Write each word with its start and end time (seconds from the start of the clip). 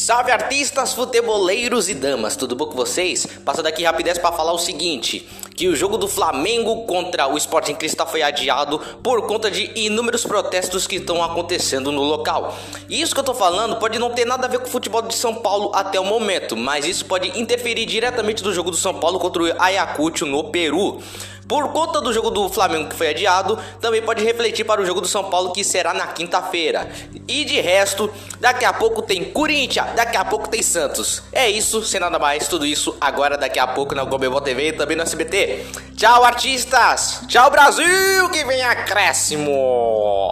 Salve 0.00 0.32
artistas, 0.32 0.94
futeboleiros 0.94 1.90
e 1.90 1.94
damas, 1.94 2.34
tudo 2.34 2.56
bom 2.56 2.64
com 2.64 2.74
vocês? 2.74 3.26
Passando 3.44 3.66
aqui 3.66 3.84
rapidez 3.84 4.16
para 4.16 4.32
falar 4.32 4.54
o 4.54 4.58
seguinte, 4.58 5.28
que 5.54 5.68
o 5.68 5.76
jogo 5.76 5.98
do 5.98 6.08
Flamengo 6.08 6.86
contra 6.86 7.26
o 7.26 7.36
Sporting 7.36 7.74
Cristal 7.74 8.06
foi 8.06 8.22
adiado 8.22 8.78
por 9.02 9.26
conta 9.26 9.50
de 9.50 9.70
inúmeros 9.74 10.24
protestos 10.24 10.86
que 10.86 10.96
estão 10.96 11.22
acontecendo 11.22 11.92
no 11.92 12.00
local. 12.00 12.56
E 12.88 12.98
isso 12.98 13.12
que 13.12 13.20
eu 13.20 13.24
tô 13.24 13.34
falando 13.34 13.76
pode 13.76 13.98
não 13.98 14.08
ter 14.08 14.24
nada 14.24 14.46
a 14.46 14.48
ver 14.48 14.60
com 14.60 14.68
o 14.68 14.70
futebol 14.70 15.02
de 15.02 15.14
São 15.14 15.34
Paulo 15.34 15.70
até 15.74 16.00
o 16.00 16.04
momento, 16.06 16.56
mas 16.56 16.86
isso 16.86 17.04
pode 17.04 17.38
interferir 17.38 17.84
diretamente 17.84 18.42
do 18.42 18.54
jogo 18.54 18.70
do 18.70 18.78
São 18.78 18.94
Paulo 18.94 19.18
contra 19.18 19.42
o 19.42 19.62
Ayacucho 19.62 20.24
no 20.24 20.44
Peru. 20.44 21.02
Por 21.50 21.72
conta 21.72 22.00
do 22.00 22.12
jogo 22.12 22.30
do 22.30 22.48
Flamengo 22.48 22.90
que 22.90 22.94
foi 22.94 23.08
adiado, 23.08 23.58
também 23.80 24.00
pode 24.00 24.22
refletir 24.22 24.62
para 24.62 24.80
o 24.80 24.86
jogo 24.86 25.00
do 25.00 25.08
São 25.08 25.24
Paulo 25.24 25.50
que 25.50 25.64
será 25.64 25.92
na 25.92 26.06
quinta-feira. 26.06 26.88
E 27.26 27.44
de 27.44 27.60
resto, 27.60 28.08
daqui 28.38 28.64
a 28.64 28.72
pouco 28.72 29.02
tem 29.02 29.24
Corinthians, 29.24 29.88
daqui 29.96 30.16
a 30.16 30.24
pouco 30.24 30.48
tem 30.48 30.62
Santos. 30.62 31.24
É 31.32 31.50
isso, 31.50 31.82
sem 31.82 31.98
nada 31.98 32.20
mais, 32.20 32.46
tudo 32.46 32.64
isso 32.64 32.96
agora 33.00 33.36
daqui 33.36 33.58
a 33.58 33.66
pouco 33.66 33.96
na 33.96 34.04
Global 34.04 34.40
TV 34.40 34.68
e 34.68 34.72
também 34.74 34.96
no 34.96 35.02
SBT. 35.02 35.66
Tchau, 35.96 36.22
artistas! 36.22 37.22
Tchau, 37.26 37.50
Brasil! 37.50 38.30
Que 38.30 38.44
vem 38.44 38.62
acréscimo! 38.62 40.29